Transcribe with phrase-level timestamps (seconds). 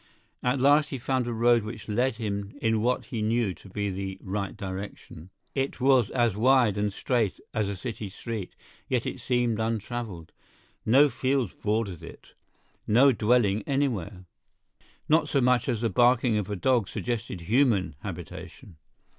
[0.41, 3.91] At last he found a road which led him in what he knew to be
[3.91, 5.29] the right direction.
[5.53, 8.55] It was as wide and straight as a city street,
[8.89, 10.31] yet it seemed untraveled.
[10.87, 12.33] No fields bordered it,
[12.87, 14.25] no dwelling anywhere.
[15.07, 18.77] Not so much as the barking of a dog suggested human habitation.